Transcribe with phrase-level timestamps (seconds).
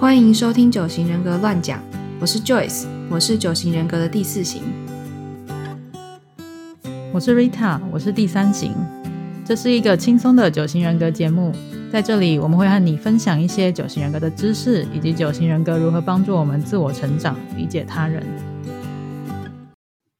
[0.00, 1.78] 欢迎收听九型人格乱讲，
[2.18, 4.62] 我是 Joyce，我是九型人格的第四型。
[7.12, 8.72] 我是 Rita，我是第三型。
[9.44, 11.52] 这是一个轻松的九型人格节目，
[11.92, 18.26] 在这里我们会和你分享一些九型人格的知识，以及九型人格如何帮助我们自我成长、理解他人。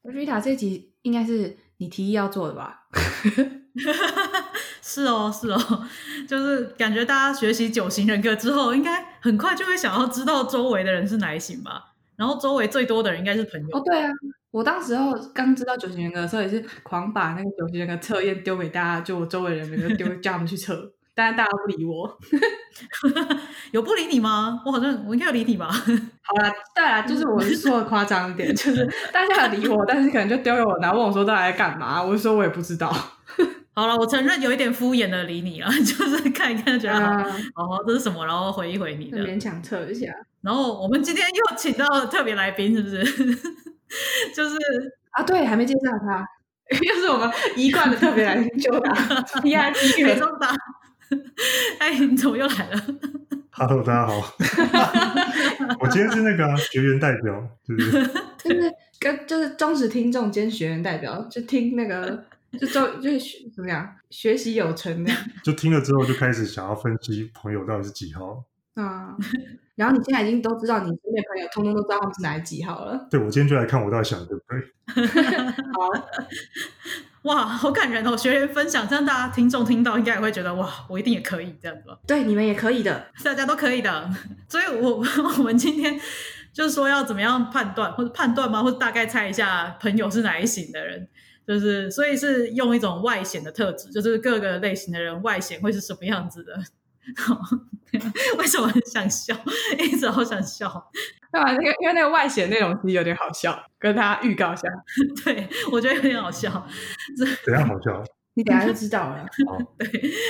[0.04, 2.80] Rita 这集应该是你提议要做的吧？
[4.92, 5.58] 是哦，是哦，
[6.26, 11.92] 就是感觉大家学习九型人格之后，应该很快就会想要知道周围的人是哪一型吧。
[12.16, 13.68] 然后周围最多的人应该是朋友。
[13.72, 14.10] 哦，对啊，
[14.50, 22.18] 我当时候刚知道九型人格的时候，也是狂把那个九型人格测验丢给大家，就我周围人们就丢 叫他们去测，但是大家不理我。
[23.70, 24.60] 有不理你吗？
[24.66, 25.70] 我好像我应该有理你吧？
[25.70, 32.92] 好啦，对啦，就是我是说的夸张一点，就是大家有理我，但是可能就丢给我，然后问我说到底在干嘛，我就说我也不知道。
[33.80, 39.24] 好了，我承认有一点敷衍的理你了， 就是看一看就觉得好，啊，哦，这是什么，然后回一回你的。
[39.26, 40.12] 勉强测一下。
[40.42, 43.02] 然后我们今天又请到了特别来宾，是不是？
[44.36, 44.56] 就是
[45.12, 46.26] 啊，对，还没介绍他，
[46.78, 50.54] 又是我们一贯的特别来宾就他 VIP 美中大。
[51.80, 52.84] 哎，你怎么又来了
[53.50, 54.22] ？Hello，大家好，
[55.80, 57.90] 我今天是那个啊、学员代表，就是
[58.44, 62.22] 就是跟就是忠实听众兼学员代表，就听那个
[62.58, 68.44] 就周就是学怎么样学习有成那样就听了之后就开始想要分析朋友到底是几号。
[68.74, 69.14] 啊。
[69.76, 73.08] 然后你现在已经都知道你身边朋友通通都知道他们是哪几号了。
[73.10, 74.60] 对我今天就来看我到底想的对不对？
[75.72, 75.88] 好，
[77.22, 78.14] 哇，好感人哦！
[78.14, 81.98] 学员分享，这样大家听众听到应该也会觉得哇，我一定也可以这样子吧？
[82.06, 83.06] 对，你们也可以的。
[83.24, 84.10] 大家都可以的。
[84.50, 84.98] 所以我
[85.38, 85.98] 我们今天
[86.52, 88.62] 就是说要怎么样判断，或者判断吗？
[88.62, 91.08] 或者大概猜一下朋友是哪一型的人。
[91.46, 96.54] 就是，所以是用一种外显的特质，就是各个类型的人外显会是什么样子的。
[98.38, 99.34] 为什么很想笑？
[99.78, 100.90] 一直好想笑。
[101.32, 101.52] 对吧？
[101.52, 104.62] 那个因为那个外显内容其实有点好笑，跟大家预告一下，
[105.24, 106.66] 对我觉得有点好笑。
[107.44, 108.02] 怎样好笑？
[108.34, 109.26] 你等一下就知道了。
[109.78, 109.88] 对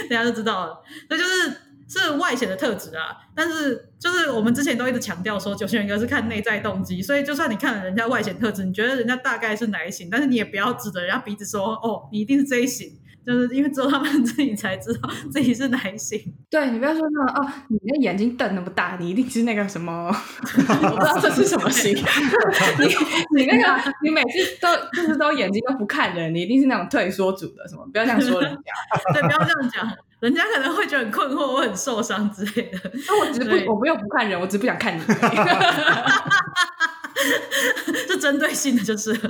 [0.08, 1.52] 大家就知道了，那就是
[1.90, 3.16] 是外显的特质啊。
[3.34, 16.20] 但是就是我们之前都一直强调说，九型人格是看内在动机，所以就算你看了人家外显特质，你觉得人家大概是哪一型，但是你也不要指着人家鼻子说哦，你一定是这一型，就是因为只有他们 自己才知道自己是哪一型。
[16.50, 21.94] 对你不要说那么哦，你那眼睛瞪那么大，你一定是那个什么， 我不知道这是什么型。
[21.94, 29.12] 你你那个你每次都就是都眼睛都不看人，你一定是那种退缩组的什么，不要这样说人家。
[29.14, 29.88] 对，不要这样讲，
[30.20, 32.78] 人家可能会觉得很困惑，我很受伤之类的。
[33.08, 35.00] 那我只是不，我没有不看人，我只是不想看你。
[38.08, 39.12] 是针对性的，就是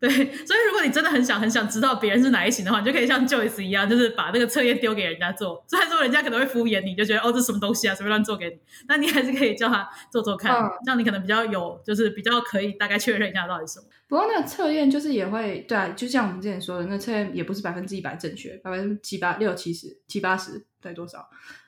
[0.00, 0.10] 对。
[0.10, 5.64] 所以如果你真的很想很想知道别人是哪一型的话，你就可以像 Joyce 一样，就是把那个测验丢给人家做。
[5.68, 8.56] 虽然说人家可能会敷衍你，就觉得哦这什么东西啊，随便乱做给你，
[8.88, 13.86] 那你还是可以叫他做做看，嗯这样你可能比较有，就是比较可以大概确认一下到底是什么。
[14.12, 21.26] 不过那个测验就是也会对啊，就像我们之前说的，那测验也不是百分之一百正确，百分之七八六七十七八十对多少？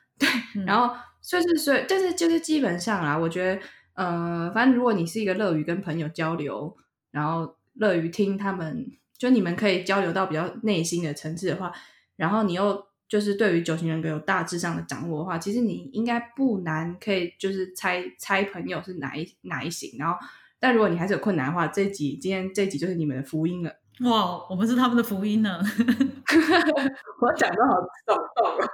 [0.55, 3.59] 嗯、然后就是所以，但是就是基本上啊，我觉得
[3.95, 6.77] 呃，反正如果你是一个乐于跟朋友交流，
[7.09, 11.73] 然后乐于听他们，就你们可以交流到比较内心的层次的话，
[12.15, 20.15] 然后你又就是对于九型人格有大致上的掌握的话，其实你应该不难可以就是猜猜朋友是哪一哪一型，然后。
[20.59, 23.71] 但如果你还是有困难的话，这一集今天这一集就是你们的福音了。
[24.01, 25.59] 哇，我们是他们的福音呢。
[27.21, 27.73] 我讲的好
[28.05, 28.69] 耸动哦。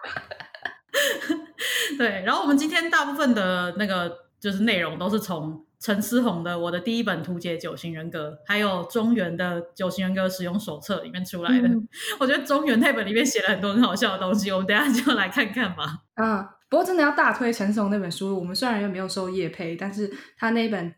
[1.98, 11.68] 对，然后我们今天大部分的那个就是内容都是从陈思宏的《我的第一本图解九型人格》，还有中原的九型人格使用手册里面出来的。
[11.68, 11.88] 嗯
[12.20, 16.00] 我觉得中原那本里面写了很多很好笑的东西，我们等一下就来看看吧。
[16.16, 20.90] 嗯，不过真的要大推陈松那本书，我们虽然又没有收叶配，但是他那本《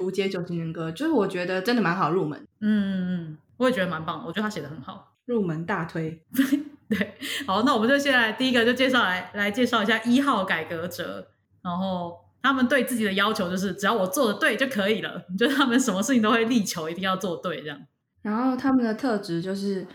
[0.00, 5.12] 图解九型人格》，就是我觉得真的蛮好入门，嗯嗯嗯，我也觉得蛮棒，我觉得他写的很好。
[5.26, 6.18] 入门大推。
[6.88, 7.14] 对，
[7.46, 11.28] 好，那我们就先来第一个就介绍来来介绍一下一号改革者，
[11.62, 17.78] 然后他们对自己的要求就是只要我做的对就可以了，就是他们什么事情都会力求一定要做对这样。
[18.22, 19.86] 然后他们的特质就是，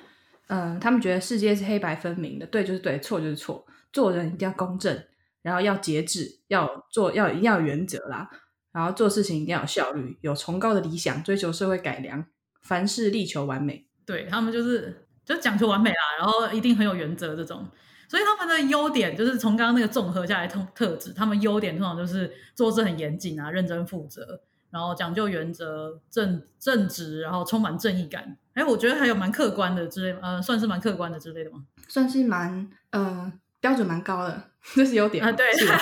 [0.47, 5.03] 嗯、他们觉得世界是黑白分明的，对就是对，错就是错，做人一定要公正，
[5.41, 8.29] 然后要节制，要做要一定要有原则啦，
[8.75, 12.25] 然后做事情一定要有效率，有崇高的理想，追求社会改良，
[12.61, 13.85] 凡事力求完美。
[14.05, 17.65] 对他们就是就讲求完美啦，然后一定很有原则这种。
[18.09, 24.41] 所以他们的优点就是从刚刚那个综合下来特特质，他们优点通常就是做事很严谨啊，认真负责，
[24.71, 28.37] 然后讲究原则、正正直，然后充满正义感。
[28.55, 31.63] 哎，我觉得还有蛮客观的之类，呃，算是蛮客观的之类的吗？
[31.87, 33.31] 算是蛮呃
[33.61, 34.49] 标准蛮高的。
[34.73, 35.79] 这是优点啊，对是吧，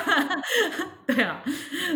[1.07, 1.44] 对啊，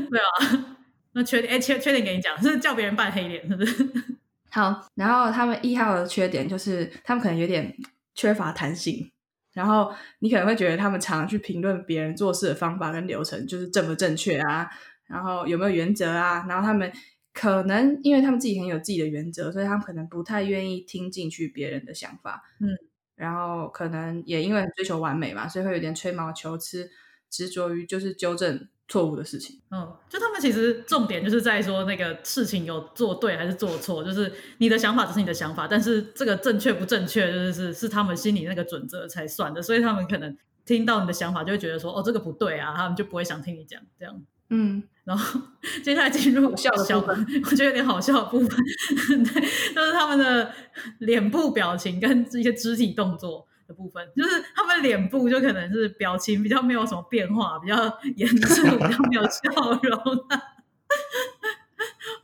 [0.09, 0.76] 对啊。
[1.17, 3.89] 那缺点，哎，缺缺点给你讲，是叫别人扮黑脸，是不是？
[4.49, 7.75] 好，然后他们一号的缺点就是他们可能有点
[8.13, 9.11] 缺乏弹性，
[9.53, 14.69] 然后你可能会觉得他们常常去评论别人做事的方法跟流程，就是正不正确啊，
[15.07, 16.91] 然后有没有原则啊，然后他们
[17.33, 22.69] 可能因为他们自己很有自己的原则，所以他们可能不太愿意听进去别人的想法，嗯，
[23.15, 26.89] 然后可能也因为追求完美嘛，所以会有点吹毛求疵，
[27.29, 28.67] 执着于就是纠正。
[28.89, 44.21] 错误的事情，嗯，就他们其实重点就是在说那个事情有做对还是做错，就是你的想法只是你的想法，但是这个正确不正确，就是是他们心里那个准则才算的，所以他们可能听到你的想法就会觉得说，哦，这个不对啊，他们就不会想听你讲这样，
[44.51, 45.41] 嗯，然后
[45.83, 48.57] 接下来进入笑的部分，我觉得有点好笑的部分，
[49.25, 49.41] 对，
[49.75, 50.53] 就是他们的
[50.99, 53.45] 脸部表情跟一些肢体动作。
[53.67, 57.75] 的部分就是他们脸部就可能是表情比较没有什么变化，比较
[58.15, 60.27] 严肃，比较没有笑容。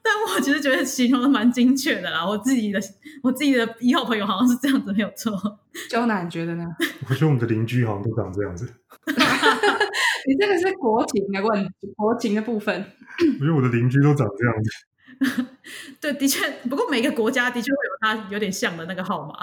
[0.01, 2.25] 但我其实觉得形容的蛮精确的啦。
[2.25, 2.79] 我自己的
[3.21, 5.59] 我自己的一号朋友好像是这样子，没有错。
[5.89, 6.65] 周南，你觉得呢？
[7.09, 8.73] 我觉得我们的邻居好像都长这样子。
[10.25, 12.85] 你这个是国情的问题，国情的部分。
[13.39, 15.45] 我觉得我的邻居都长这样子。
[16.01, 19.37] 对，的确，不过每个国家的确会有它有点像的那个号码。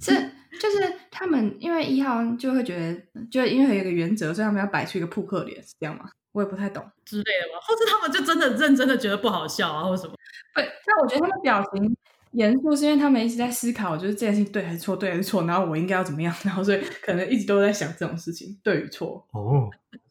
[0.00, 0.12] 是，
[0.60, 6.10] 就是他们因为一号就会觉得，就因为有一个原则，所以他们要摆出一个扑克脸，是这样吗？
[6.32, 10.14] 我也不太懂之类的吧，或者他们就真的认真的觉得不好笑啊，或者什么？
[10.54, 11.96] 对，但我觉得他们表情
[12.32, 19.26] 严肃，是因为他们一直在思考，就是这件事情对还是错，对还是错，然后我应该要怎么样，然后所以可能一直都在想这种事情对与错。
[19.32, 19.70] 哦，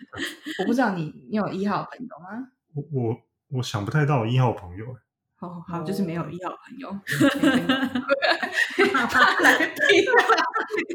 [0.59, 2.49] 我不知道你你有一号朋友吗？
[2.73, 3.17] 我我
[3.57, 4.85] 我想不太到一号朋友。
[5.39, 7.00] 哦，好，就是没有一号朋友。
[9.07, 10.04] 他来听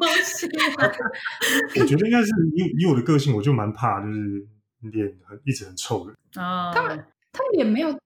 [0.00, 0.48] 东西。
[1.80, 4.46] 我觉得应该是以以我的个性，我就蛮怕，就是
[4.80, 6.42] 脸很一直很臭的。
[6.42, 7.96] 啊，他们他们脸没有有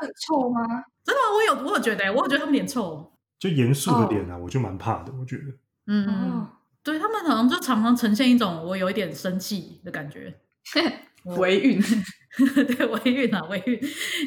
[0.00, 0.60] 很臭吗？
[1.04, 1.20] 真的？
[1.32, 3.12] 我有，我有觉得，我有觉得他们脸臭。
[3.38, 5.12] 就严肃的脸啊，我就蛮怕的。
[5.12, 5.44] 我觉得，
[5.86, 6.48] 嗯，
[6.82, 10.40] 对他们好像就常常呈现一种我有一点生气的感觉，
[11.38, 11.80] 维运，
[12.76, 13.80] 对维运啊，维运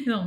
[0.06, 0.26] 那种。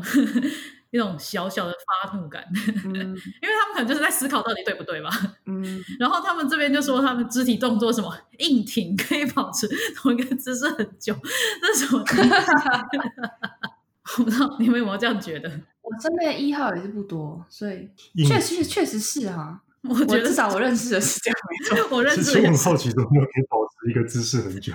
[0.92, 1.74] 一种小小的
[2.04, 5.10] 发怒感， 因为他们可能就是在思考到底对不对吧。
[5.46, 5.64] 嗯，
[6.00, 11.16] 然后他们这边就说他们肢体动作什么硬挺可以保持同一个姿势很久，
[11.62, 12.04] 这是什么？
[14.18, 15.50] 我不知道你们有没有这样觉得？
[15.82, 17.90] 我身边的一号也是不多，所以
[18.28, 19.62] 确实确实是哈。
[19.84, 21.88] 我觉得至少我认识的是这样没错。
[21.96, 22.22] 我认识。
[22.22, 24.72] 其实我很好奇，怎么可以保持一个姿势很久，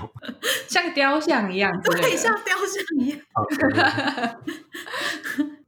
[0.67, 3.21] 像雕像一样，对，像雕像一样。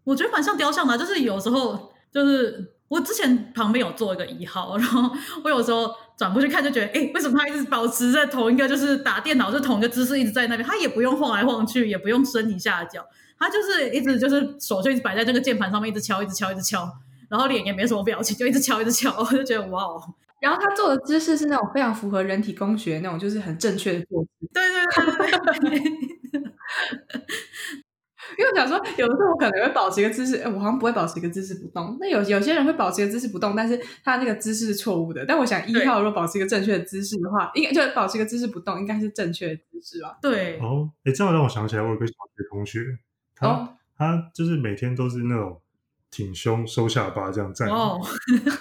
[0.09, 5.11] 我觉得蛮像雕像的，就是有时候就是我之前旁边有做一个一号，然后
[5.45, 13.05] 我有时候转过去看，就觉得哎，为什么他一直保持在同一个就是打电脑就同一个姿势一直在那边，他也不用晃来晃去，也不用伸一下脚，
[13.39, 16.91] 他就是一直就是手就一直摆在那个键盘上面，一直敲，一直敲，一直敲，
[17.29, 20.03] 然后脸也没什么表情，就一直敲，一直敲，我就觉得哇哦。
[20.41, 24.31] 然后他做的姿势是那种非常符合人体工学那种，就是很正确的坐姿。
[24.55, 24.87] 对对
[25.61, 25.93] 对对。
[28.37, 31.97] 因为我想说，有的时候我可能会保持一个姿势，哎，我好像不会保持一个姿势不动。
[32.01, 35.25] 那有有些人会保持一个姿势不动，但是他那个姿势是错误的。
[35.25, 40.19] 但我想一号如果保持一个正确的姿势的话，应该就保持一个姿势不动，应该是正确的姿势吧？
[40.21, 40.59] 对。
[40.61, 42.99] 哦，哎，这样让我想起来，我有个小学同学，
[43.35, 45.61] 他他就是每天都是那种
[46.11, 47.77] 挺胸收下巴这样站，然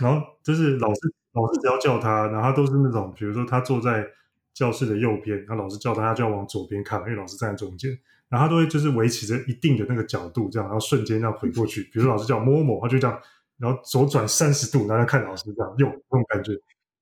[0.10, 1.00] 后就是老师
[1.34, 4.06] 老师只要叫他，然后他都是那种，比如说他坐在
[4.54, 7.92] 教室的右边，然后老师叫他，他就要往左边看，因为老师站在中间。
[8.30, 11.84] 然后他都会就是维持着一定的那个角度，这样，然后瞬间这样回过去。
[11.94, 13.20] 比如老师叫摸摸，他就这样，
[13.58, 16.52] 然后左转三十度，然后看老师这样，用那种感觉。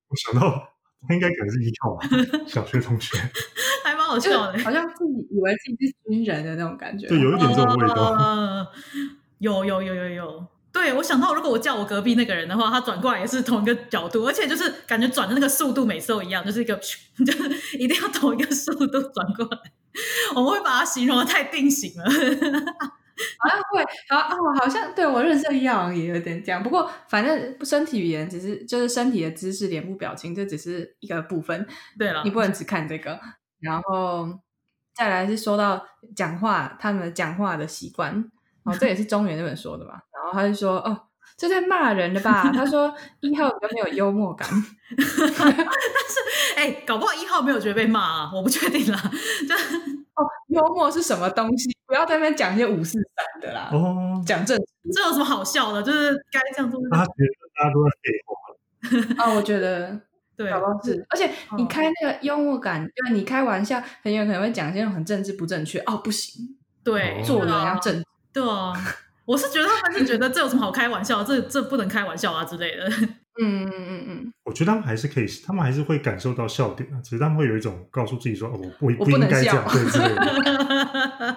[0.08, 0.50] 我想到
[1.08, 2.08] 他应该可能是一号吧，
[2.46, 3.18] 小学同学，
[3.84, 8.66] 还蛮好笑的，好像自己以为自己是军人的那种感觉，对，有一点这种味道。
[9.38, 10.46] 有有有有有。
[10.78, 16.76] 对，我想到如果我叫我隔壁那个人的话，他转过来也是同一个角度，而且就是感觉转的那个速度每次都一样，就是一个，
[17.24, 19.58] 就是一定要同一个速度转过来。
[20.34, 26.62] 我会把它形容的太定型了，好像会，好哦，好像对我认识一样，也有点这样。
[26.62, 31.66] 不过反正身体语言只是就是身体的姿势、脸部表情，这只是一个部分。
[31.98, 33.18] 对了，你不能只看这个。
[33.60, 34.28] 然后
[34.94, 35.82] 再来是说到
[36.14, 38.30] 讲话，他们讲话的习惯。
[38.66, 39.92] 哦，这也是中原那本说的嘛。
[40.12, 40.98] 然后他就说：“哦，
[41.36, 44.48] 这在骂人的吧？”他说：“一号比较没有幽默感。
[44.98, 48.98] ”但是，哎，搞不好一号没有觉得被骂啊，我不确定啦。
[49.48, 49.54] 就
[50.14, 51.76] 哦，幽默是什么东西？
[51.86, 53.68] 不要在那边讲一些五四三的啦。
[53.72, 54.58] 哦，讲正，
[54.92, 55.82] 这有什么好笑的？
[55.82, 56.80] 就是该这样做。
[56.90, 59.24] 他觉得大家都在废话。
[59.26, 60.00] 哦，我觉得
[60.36, 61.06] 对，好像是。
[61.10, 68.02] 而且你开那个幽默感，因为，你开玩笑，很有可能会讲一些很政治不正确哦，不行，对，做人要正，
[68.36, 68.72] 对啊。
[69.24, 71.24] 我是觉得他们是觉得这有什么好开玩笑？
[71.24, 72.86] 这这不能开玩笑啊之类的。
[73.40, 77.00] 嗯嗯嗯嗯，我觉得他们还是可以，他们还是会感受到笑点啊。
[77.02, 81.36] 只是他们会有一种告诉自己说：“哦，我不不应该这样。”对之类的。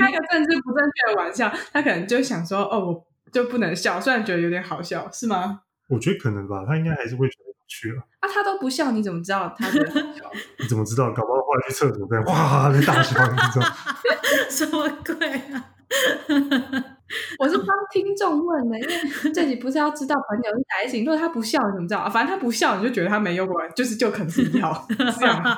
[0.00, 5.60] 开个政治不正确的玩笑，他可能就想说：“哦，我就不能笑。”虽然觉得有点好笑，是吗？
[5.90, 8.00] 我觉得可能吧，他应该还是会觉得有趣了。
[8.20, 10.32] 啊，他都不笑，你怎么知道他在笑？
[10.58, 11.12] 你怎么知道？
[11.12, 13.66] 搞不好后来去厕所在哇在大笑，你知道？
[14.48, 15.74] 什么鬼啊？
[17.38, 18.92] 我是帮听众问的，因为
[19.32, 21.02] 这里不是要知道朋友是哪一型。
[21.04, 22.06] 如果他不笑，你怎么知道？
[22.10, 24.86] 反正他不笑，你就觉得他没用过，就是就肯定要
[25.18, 25.42] 这样。
[25.42, 25.54] 骂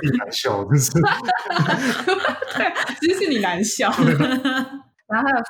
[0.00, 0.90] 地难笑，就是
[2.56, 3.88] 对，其实是你难笑。
[5.06, 5.44] 然后还有说，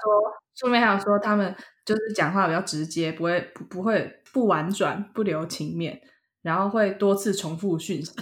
[0.54, 1.54] 书面还有说，他们
[1.86, 5.98] 就是讲话比较直接，不会不不会不婉转，不留情面。
[6.44, 8.12] 然后会多次重复讯息，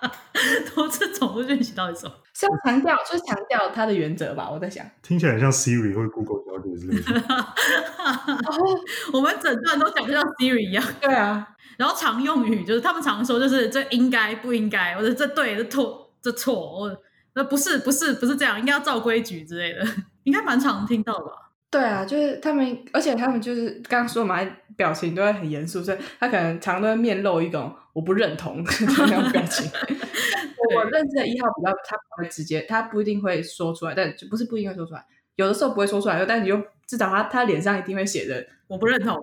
[0.74, 2.12] 多次重复讯息到底什么？
[2.32, 4.48] 是要强调，就是强调它的原则吧？
[4.50, 7.22] 我在想，听起来像 Siri 或 Google 小姐之类的。
[9.12, 10.82] 我们整段都讲的像 Siri 一样。
[10.98, 11.46] 对啊，
[11.76, 16.98] 然后常用语就是他们常说，就是这应该不应该，或者这对这错这错，或者
[17.34, 19.84] 那不是不是不是这样，应该要照规矩之类的，
[20.24, 21.47] 应该蛮常听到吧？
[21.70, 24.40] 对啊，就是他们，而且他们就是刚刚说嘛，
[24.76, 29.70] 表情都会很严肃，所以他可能常都会面露一种我不认同 那种表情。
[30.74, 35.04] 我认识的一号比较，他不会直接，他不一定会说出来，但就不是不一定会说出来，
[35.36, 36.56] 有的时候不会说出来，但你就
[36.86, 39.14] 至少他他脸上一定会写着 我不认同，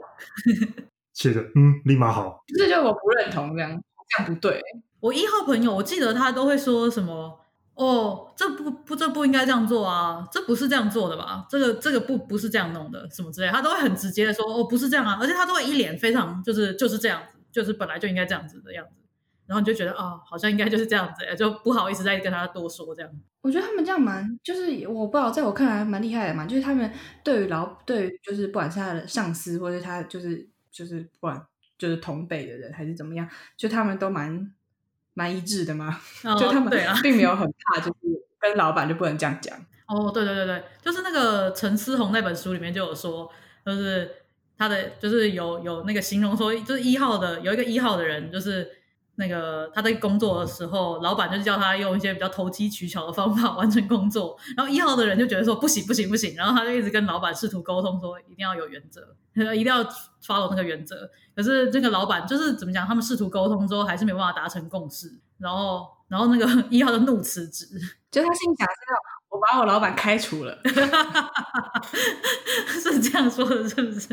[1.14, 3.70] 写着嗯，立马好，就是就我不认同这样，
[4.10, 4.62] 这样不对。
[5.00, 7.40] 我一号朋友，我记得他都会说什么。
[7.76, 10.26] 哦，这不不这不应该这样做啊！
[10.32, 11.46] 这不是这样做的吧？
[11.50, 15.18] 这个这个不不是这样弄的，什么之类，他都会很直接的说，哦，不是这样啊！
[15.20, 19.04] 而且他都会一脸非常就是就是这样子，就是本来就应该这样子的样子。
[19.46, 23.12] 然后你就觉得啊，好像应该就是这样子，就不好意思再跟他多说这样。
[23.42, 26.46] 我觉得他们这样蛮，就是我不知道，在我看来蛮厉害的嘛。
[26.46, 26.90] 就是他们
[27.26, 31.46] 对于老对于就是不管是他的上司或者他就是就是不管
[31.78, 34.54] 就是同辈的人还是怎么样，就他们都蛮。
[35.16, 36.00] 蛮一致的嘛？
[36.38, 37.94] 就他们并没有很怕，就是
[38.40, 39.58] 跟老板就不能这样讲。
[39.88, 43.28] 哦，对对对对，就是那个陈思宏那本书里面就有说，
[43.66, 44.10] 就是
[44.58, 48.70] 他的就是有有那个形容说，就是一号的有一个一号的人，就是
[49.18, 59.16] 那个他在工作的时候，老板就叫他用一些比较投机取巧的方法 完成工作，然后一号的人就觉得说不行不行不行，然后他就一直跟老板试图沟通说一定要有原则，
[59.56, 59.84] 一定要
[60.24, 61.10] follow 那个原则。
[61.36, 62.86] 可是这个老板就是怎么讲？
[62.88, 65.12] 他们试图沟通之后，还是没办法达成共识。
[65.38, 67.66] 然后，然后那个 一号的怒辞职，
[68.10, 68.74] 就他心想：，是
[69.30, 70.58] 我把我老板开除了，
[72.68, 74.08] 是这样说的，是不是？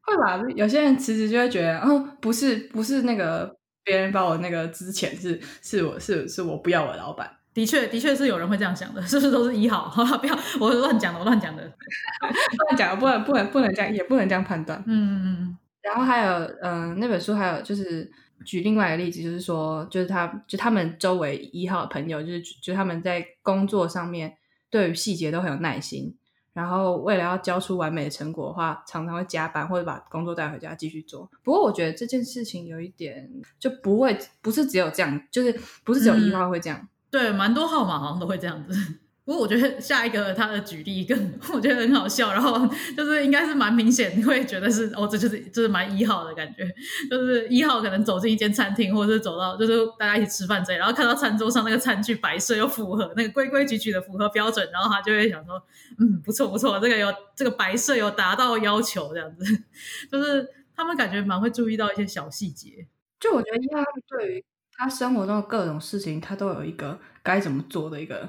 [0.00, 0.40] 会吧？
[0.56, 7.30] 有些人辞职就会觉得，哦，不是，不是那个别人把我那个之前是是我是是我不要我老板。
[7.54, 9.84] 的确，的确是有人会这样想的，是不是都是一号？
[9.90, 11.62] 好了，不要我乱讲的，我乱讲的，
[12.66, 14.82] 乱讲，不能不能不能这样，也不能这样判断。
[14.86, 15.58] 嗯嗯嗯。
[15.82, 18.10] 然后还有，嗯，那本书还有就是
[18.46, 24.34] 举另外一个例子，就是说，就是他就他们周围一号朋友，就是就他们在工作上面
[24.70, 26.16] 对于细节都很有耐心，
[26.52, 31.30] 然后为了要交出完美的成果的话，常常会加班或者把工作带回家继续做。
[31.42, 38.98] 不过我觉得这件事情有一点就不会，不是只有这样，就是不是只有一号会这样，对，蛮多号码好像都会这样子。
[39.32, 46.70] 不过我觉得下一个他的举例更我觉得很好笑，然后就是应该是蛮明显，你会觉得是哦，这就是就是蛮一号的感觉，
[47.10, 55.54] 就是一号可能走进一间餐厅，或者是走到就是大家一起吃饭这，然后看到餐桌上那个餐具摆设又符合那个规规矩矩的符合标准，然后他就会想说，
[55.98, 59.44] 嗯，不错不错，这个有这个摆设有达到要求这样子，
[60.12, 60.46] 就是
[60.76, 62.86] 他们感觉蛮会注意到一些小细节。
[63.18, 64.44] 就我觉得一号对于
[64.76, 68.28] 他生活中的各种事情，他都有一个该怎么做的一个。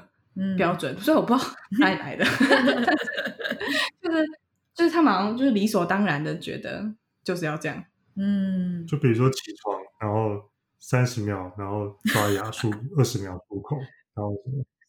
[0.57, 1.49] 标准， 所以我不知道
[1.79, 2.25] 哪里来的，
[4.01, 4.25] 就是
[4.73, 6.83] 就是他好像就是理所当然的觉得
[7.23, 7.83] 就是要这样，
[8.15, 10.49] 嗯，就比如说起床，然后
[10.79, 13.77] 三十秒，然后刷牙漱 二十秒漱口，
[14.15, 14.33] 然后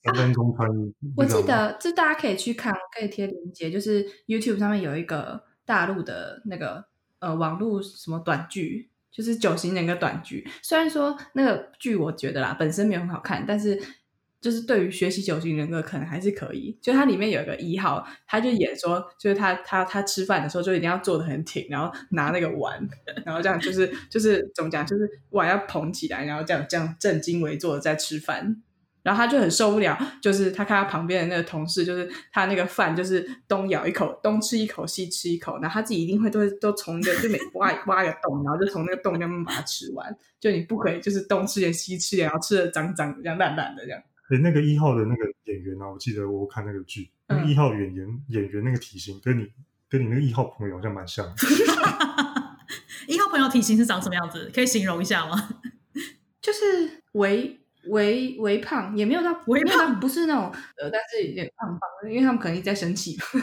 [0.02, 1.12] 三分钟穿衣服。
[1.16, 6.86] 我记得这大家可以去看，可以贴链接，就是 YouTube 上面有一个大陆的那个
[7.18, 10.48] 呃网络什么短剧，就是九型人格短剧。
[10.62, 13.78] 虽然说那个剧我觉得啦本身没有很好看，但是。
[14.44, 22.78] 就是对于学习九型人格可能还是可以，就它里面有一个一号，他就演说，就是他他他吃饭的时候就一定要坐的很挺，然后拿那个碗，
[23.24, 28.62] 然后这样就是就是怎么讲，就是碗要捧起来，然后这样这样正襟危坐的在吃饭，
[29.02, 40.14] 然后他就很受不了，就是他看他旁边的那个同事，就是他那个饭就是东咬一口，东吃一口，西吃一口，然后他自己一定会都都从一个就每挖挖一个洞，然后就从那个洞里面把它吃完。
[40.38, 44.02] 就你不可以就是东吃点西吃点，然后吃的脏脏这样烂烂的这样。
[44.28, 49.46] 哎，那个一号的那个演员啊，我记得我看那个剧，那一号演员演员那个体型跟你
[49.88, 51.26] 跟你那个一号朋友好像蛮像。
[53.06, 54.50] 一号朋友体型是长什么样子？
[54.54, 55.48] 可以形容一下吗？
[56.40, 57.60] 就是微。
[57.88, 60.44] 微微胖也没有到微胖，不是那种
[60.80, 63.14] 呃，但是有点胖胖的，因为他们可能一直在生气。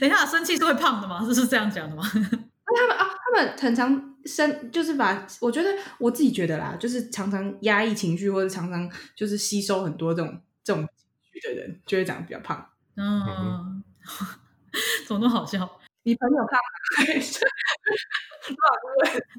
[0.00, 1.24] 等一下，生气是会胖的吗？
[1.24, 2.02] 是是这样讲的吗？
[2.12, 12.66] 那他们啊，他们很常生，就是把我觉得我自己觉得啦，就是常常压抑情绪或者常常就是吸收很多这种这种情绪的人，就会长得比较胖。
[12.96, 13.82] 嗯，
[15.06, 15.58] 怎么那么好笑？
[16.02, 17.10] 你朋友胖吗？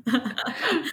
[0.11, 0.35] 乱问，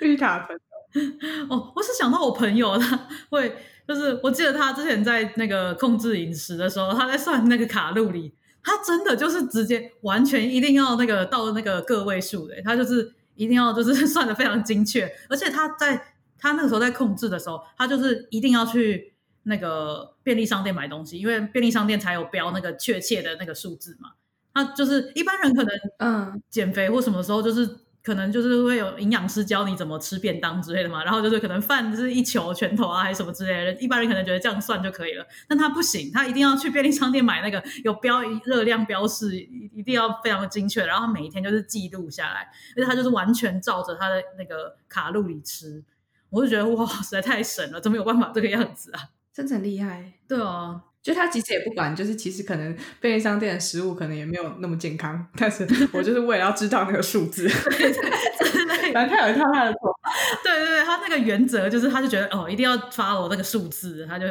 [0.01, 0.61] 绿塔朋友。
[1.51, 3.55] 哦，我是想到我朋友，他会
[3.87, 19.15] 就是我记得他之前在那个控制饮食的时候，他在算那个卡路里，他真的就是直接完全一定要那个到那个个位数的，他就是一定要就是算的非常精确，而且他在他那个时候在控制的时候，他就是一定要去
[19.45, 24.11] 那个便利商店买东西，因为便利商店才有标那个确切的那个数字嘛。
[24.53, 27.88] 他就是一般人可能嗯减肥或什么时候就是。
[28.09, 33.81] 可能就是会有营养师教你怎么吃便当之类的嘛，然后就是可能饭是一球拳头啊，还是什么之类的。
[33.81, 45.85] 一般人可能觉得这样算就可以了，但他不行，他一定要去便利商店买那个有标热量标示，一定要非常的精确，然后他每一天就是记录下来，而且他就是完全照着他的那个卡路里吃。
[46.31, 49.11] 我就觉得哇，实在太神了，怎么有办法这个样子啊？
[49.35, 50.15] 真的很厉害。
[50.27, 50.83] 对啊。
[51.03, 60.11] 就他其实也不管，就是其实可能便利商店的食物可能也没有那么健康，但是 我就是为了要知道那个数字，反正他有一套他的做法。
[60.43, 64.27] 对对对，他那个原则就是，他就觉得哦，一定要 follow 那个数字，他就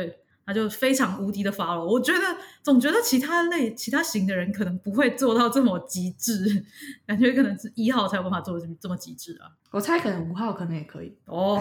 [0.46, 1.84] 他就非常无敌的 follow。
[1.86, 2.20] 我觉得
[2.62, 6.66] 总觉得其他类其他型的人可能不会做到这么极致，
[7.08, 9.50] 感觉可能是一号才有办法做这么这么极致啊。
[9.72, 11.60] 我猜可能五号可能也可以哦，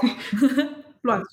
[1.02, 1.26] 乱说。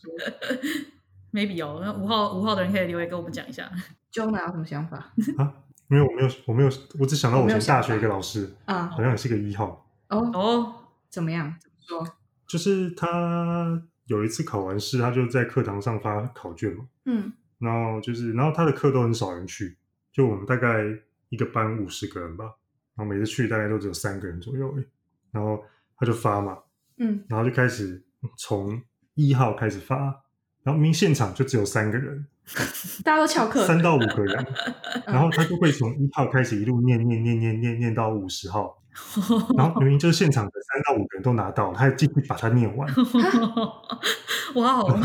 [1.34, 3.70] Maybe 哦，那五号五号的人可以留言跟我们讲一下。
[4.12, 4.98] Jonah 有什么想法
[5.38, 5.54] 啊？
[5.88, 6.70] 没有，我没有，我没有，
[7.00, 9.86] 我只想到我以前大学一个老师啊，好像也是个一号。
[10.10, 10.76] 哦哦，
[11.10, 11.54] 怎么样？
[11.60, 12.16] 怎么说？
[12.48, 16.86] 就是他有一次考完试，他就在课堂上发考卷嘛。
[17.06, 17.34] 嗯。
[17.60, 19.78] 然后就是，然后他的课都很少人去，
[20.12, 20.84] 就我们大概
[21.30, 22.46] 一个班五十个人吧，
[22.96, 24.76] 然后每次去大概都只有三个人左右。
[25.32, 25.64] 然后
[25.98, 26.60] 他就发嘛，
[26.98, 28.04] 嗯，然后就开始
[28.38, 28.82] 从
[29.16, 30.24] 一号开始发。
[30.64, 32.26] 然后明明现场就只有三个人，
[33.04, 34.46] 大家都翘课，三到五个人，
[35.06, 38.78] 然后他就会从一号开始一路念念念念念念到五十号，
[39.58, 42.88] 然后明明就是现场的三到五个人都拿到，他还继续把它念完，
[44.56, 45.00] 哇哦，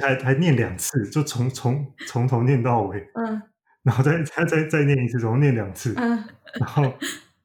[0.00, 3.42] 还还念两次，就从从从头念到尾，嗯，
[3.82, 6.24] 然后再再再再念一次，总共念两次，嗯，
[6.60, 6.94] 然后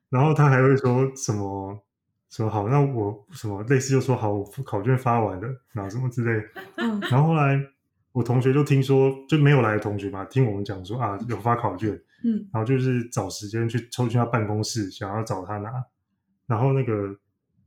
[0.10, 1.84] 然后他还会说什么？
[2.30, 6.46] 说好，那我什么类似就说好，我考卷发完了，然后什么之类。
[6.76, 7.58] 嗯，然后后来
[8.12, 11.90] 我同学就听说就没有来的同学嘛，听我们讲说啊有发考卷，
[12.26, 15.72] 嗯，然后就是找时间去抽去他办公室，想要找他拿。
[16.48, 17.16] 然后那个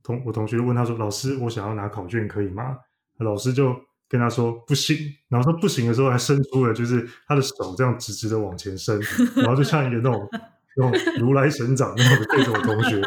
[0.02, 2.76] 同我同学问他说：“老师，我想要拿考卷可以吗？”
[3.18, 3.74] 老师就
[4.08, 4.96] 跟他说：“不行。”
[5.28, 9.00] 然后说不行的时候还伸出了就是他的手这样直直的往前伸，
[9.36, 10.28] 然后就像一个那种。
[10.76, 13.02] 用如来神掌那样子对着我同学， 用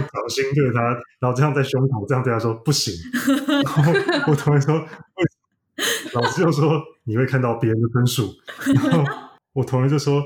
[0.00, 0.82] 掌心对着他，
[1.20, 2.94] 然后这样在胸口这样对他说不行。
[3.62, 3.92] 然后
[4.28, 4.86] 我同学说，
[6.14, 8.32] 老师就说你会看到别人的分数。
[8.74, 9.04] 然后
[9.52, 10.20] 我同学就说，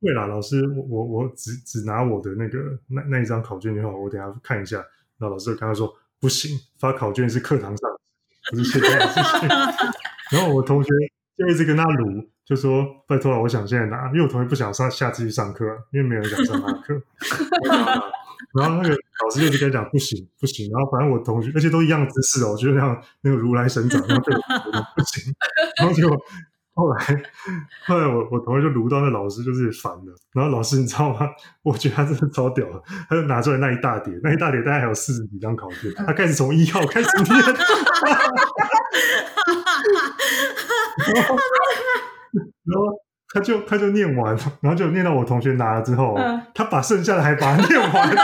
[0.00, 4.76] 会啦，老师，我我只只拿我的那个那那一张考卷就好，我等下看一下。
[5.18, 7.90] 然后老师就跟他说，不行，发考卷是课堂上，
[8.50, 9.48] 不是现在的事情。
[10.30, 10.90] 然后我同学
[11.36, 12.28] 就一直跟他撸。
[12.48, 16.98] 就说拜托了，我想现在拿，因为我同学不想上下次去上课，因为没有人想上他的课。
[18.54, 24.40] 然后那个老师就跟他讲不行不行，然后反正我同学而且都一样姿势哦，就像那个如来神掌，然后对我
[24.96, 25.30] 不行。
[25.78, 26.08] 然后就
[26.72, 27.22] 后来
[27.84, 31.28] 后来我我同学就撸到那老师就是烦了，然后老师你知道吗？
[31.62, 37.28] 我觉得他真的超屌的，他就拿出来那一大叠，那一大叠大概还有四十几张考卷，他开始从一号开始念。
[42.32, 42.86] 然后
[43.32, 46.16] 他就他就念完，然后就念到我同学拿了之后，
[46.54, 48.08] 他把剩下的还把它念完，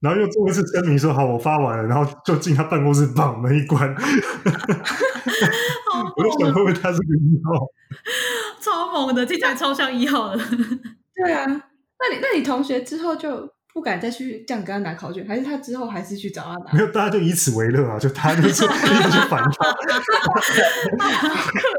[0.00, 3.94] 然后又做一次声明说好，我发完了，然后就进他办公室把门一关。
[6.16, 7.66] 我就想会不会他是个一号？
[8.60, 10.42] 超猛的，听起来超像一号的。
[11.14, 16.72] 对啊，那你那你同学之后就不敢再去这样跟他拿考卷，还是他之后还是去找他拿？
[16.72, 19.86] 没有，大家就以此为乐啊，就他就是 一直去烦他，可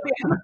[0.04, 0.38] 怜。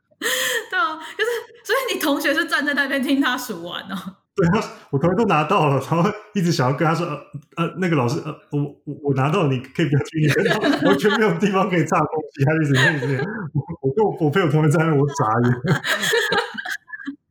[0.70, 1.30] 对啊，就是
[1.64, 3.96] 所以你同学是站在那边听他数完哦。
[4.38, 7.18] 对啊，我同学都拿到了，然后一直想要跟他说，呃
[7.56, 10.30] 呃，那个老师，呃，我我我拿到了，你可以不要去，
[10.86, 13.18] 完全没有地方可以炸东西，他一直一直，
[13.54, 15.82] 我我跟我我朋友同学在那，我傻眼。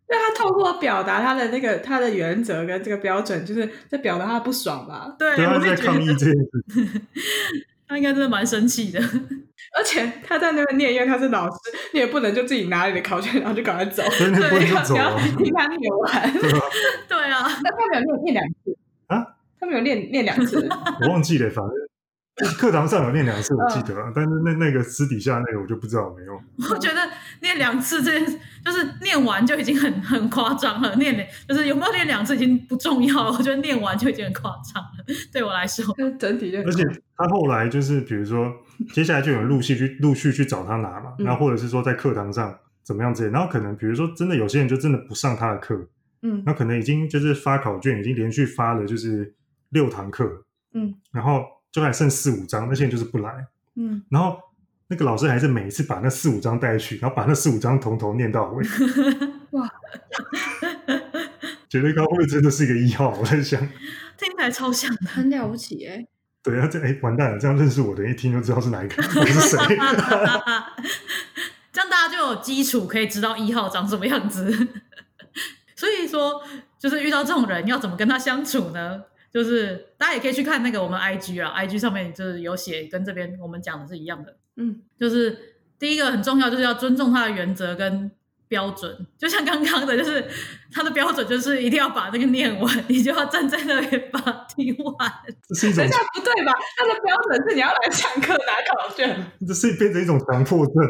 [0.10, 5.14] 那他透过表达他的那个他的原则跟这个标准，就是在表达他不爽吧？
[5.18, 7.00] 对，他在抗议这件事。
[7.88, 8.98] 他应该真的蛮生气的，
[9.78, 11.56] 而且他在那边念，因为他是老师，
[11.92, 16.32] 你也不能就自己拿你的考卷，然后就赶快走，对，你要你要听他念完。
[17.08, 19.24] 对啊，那他没有念念两次啊？
[19.60, 20.68] 他没有念念两次，
[21.02, 21.85] 我忘记了，反正。
[22.58, 26.38] 课堂上有念两次，我记得，但是那那个私底下那个我就不知道有没有。
[26.70, 27.00] 我觉得
[27.40, 33.32] 念两次这件就是念完就已经很很夸张了，念就是有没有念两次已经不重要了。
[33.32, 35.82] 我觉得念完就已经很夸张了，对我来说。
[36.20, 36.84] 整体就而且
[37.16, 38.52] 他后来就是比如说
[38.92, 45.88] 接下来就有人陆续去陆续去找他拿嘛，然后或者是说在课堂上怎么样之类，然后可能比如说真的有些人就真的不上他的课，
[46.20, 49.34] 嗯，那可能已经就是发考卷已经连续发了就是
[49.70, 50.44] 六堂课，
[50.74, 51.55] 嗯，然后。
[51.76, 53.46] 就还剩四五张，那些人就是不来。
[53.74, 54.40] 嗯，然后
[54.88, 58.64] 那个老师还是每一次把那四五张带去，然后把那四五张从头念到尾。
[59.52, 59.70] 哇，
[61.68, 63.60] 觉得高会真的是一个一号，我在想，
[64.16, 66.06] 听起来超像的，很了不起哎。
[66.42, 69.58] 对啊，这哎完蛋了，这样认识我的人一听就知道是哪一个，我是谁。
[71.70, 74.50] 这样大家就有基础可以知道一号长什么样子。
[75.76, 76.42] 所以说，
[76.78, 79.02] 就是遇到这种人要怎么跟他相处呢？
[79.36, 84.34] 就是大家也可以去看那个我们 I G 啊，I G 上面就是有写跟这边我们讲的是一样的。
[84.56, 88.10] 嗯，就是第一个很重要，就是要尊重他的原则跟
[88.48, 89.06] 标准。
[89.18, 90.24] 就像刚刚的，就是
[90.72, 94.20] 他的标准就是一定要把这个念完，你就要站在那边把
[94.54, 95.12] 听完。
[95.74, 96.52] 等一下不对吧？
[96.76, 100.74] 他的标准是你要来上课拿考卷， 这是变成一种强迫症。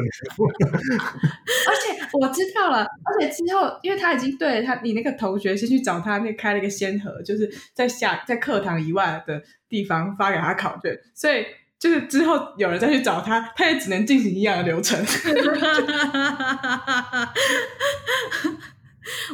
[1.67, 11.45] 而且我知道了，而且之后，因为他已经对他，你那个同学先去找他，那开了一个先河，就是在下在课堂以外的地方发给他考卷，所以
[11.79, 14.99] 就是之后有人再去找他，他也只能进行一样的流程。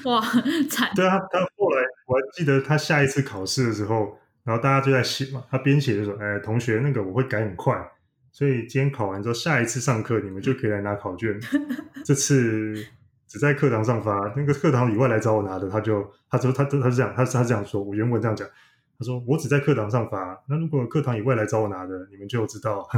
[0.03, 0.21] 哇，
[0.69, 0.91] 惨！
[0.95, 7.75] 对啊，他后来我还记得他下一次考试的时候，然后大家就在写嘛，他边写就说：“哎，同学，那个我会改很快。”
[8.32, 11.39] 所以今天考完之后，下一次上课你们就可以来拿考卷。
[12.06, 12.75] 这次
[13.27, 18.47] 只在课堂上发，那个课堂以外来找我拿的，他就他说他他他是这样，他他这样说，我原文这样讲，
[19.04, 22.88] 他说我只在课堂上发，那如果课堂以外来找我拿的，你们就知道。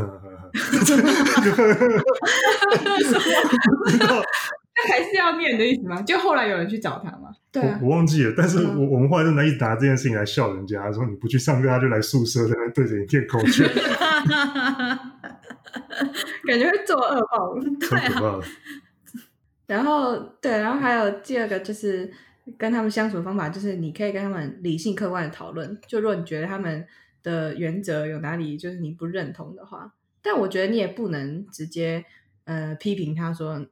[4.77, 6.01] 那还是要念的意思吗？
[6.01, 7.29] 就后来有人去找他吗？
[7.51, 8.33] 对啊，我忘记了。
[8.35, 13.65] 但是我我们后来就拿一直拿这件事情来笑人家，说你不去上课，他就来宿舍在那对着你念口诀，
[16.45, 18.43] 感觉会做噩梦， 太可怕了。
[19.67, 22.11] 然后对，然后还有第二个就是
[22.57, 25.77] 跟他们相处的方法，就是你可以跟他们理性客观的讨论。
[25.87, 26.85] 就如果你觉得他们
[27.23, 32.05] 的原则有哪里就是你不认同的话，但我觉得你也不能直接
[32.45, 33.65] 呃批评他说。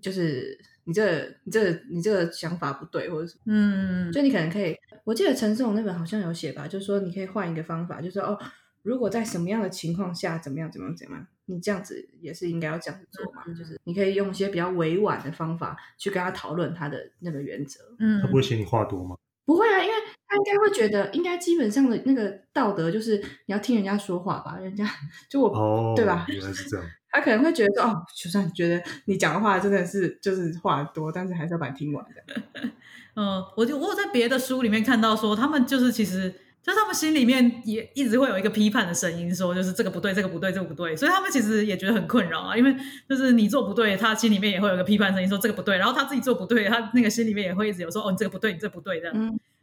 [0.00, 8.38] 就是你这、你这、你这个想法不对，或者是嗯，就你可能可以，我记得陈胜那本好像有写吧，就是说你可以换一个方法，就是哦，
[8.82, 17.80] 如果在什么样的情况下怎么样、怎么样、怎么样，你这样子也是应该要这样子做嘛，就是你可以用一些比较委婉的方法去跟他讨论他的那个原则。
[17.98, 19.16] 嗯，他不会嫌你话多吗？
[19.46, 19.94] 不会啊，因为
[20.26, 24.88] 他应该会觉得，应该基本上的那个道德就是你要听人家说话吧，人家
[25.28, 26.24] 就我对吧？
[26.28, 26.86] 原来是这样。
[27.10, 32.70] 他可能会觉得说，哦，就算觉得你讲的话真的是就是话多，但是还是要把你听完的。
[33.14, 42.74] 嗯，我就我有在别的书里面看到说，他们就是其实就是他们心里面也一直会有一个批判的声音，说就是这个不对，这个不对，这个不对，所以他们其实也觉得很困扰啊，因为
[43.06, 49.14] 就是你做不对，他心里面也会有个批判声音说这个不对，然后他自己做不对，他那个心里面也会一直有说，哦，你这个不对，你这不对这样，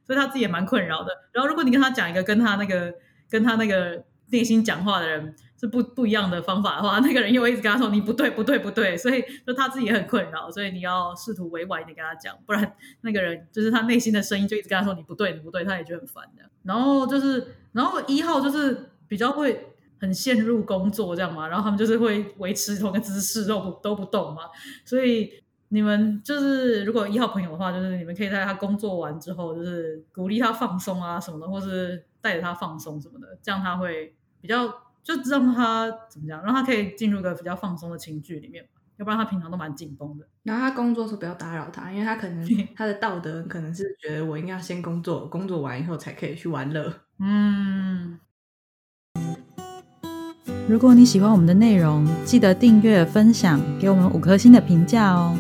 [0.06, 1.12] 所以他自己也蛮困扰的。
[1.32, 2.94] 然后如果你跟他讲一个跟他那个
[3.28, 5.36] 跟他那个内心讲话的人。
[5.62, 16.41] 是不不一样的方法的话，那个人又一直跟他说你不对不对不对，所以就他自己也很困扰，所以你要试图委婉一点跟他讲，不然那个人就是他内心的声音就一直跟他说你不对你不对，他也觉得很烦的。
[16.63, 24.45] 然后就是，然后一号就是比较会很陷入工作这样嘛，然后他们就是会维持同一个姿势都不都不动嘛，
[24.84, 25.32] 所以
[25.69, 34.74] 你们就是如果一号朋友的话，就是你们可以在他工作完之后，就是鼓励他放松啊什么的，或是带着他放松什么的，这样他会比较。
[35.04, 38.66] 就让他怎么讲，让他可以进入一个比较放松的情绪里面。
[38.98, 40.28] 要不然他平常都蛮紧绷的。
[40.44, 46.94] 然后他工作时候不要打扰他，因为他可能 他的道德可能是觉得我应该要先工作，工作完以后才可以去玩乐。
[47.20, 48.20] 嗯。
[50.70, 55.36] 如果你喜欢我们的内容，记得订阅、分享，给我们五颗星的评价哦。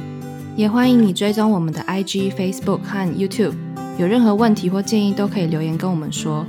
[0.57, 3.53] 也欢迎你追踪我们的 IG、Facebook 和 YouTube。
[3.99, 6.45] 有任何问题或建议，都可以留言跟我们说。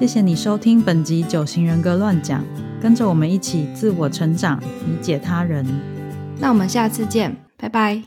[0.00, 2.40] 谢谢你收听本集《九型人格乱讲》，
[2.80, 5.62] 跟着我们一起自我成长，理解他人。
[6.38, 8.02] 那我们下次见，拜拜。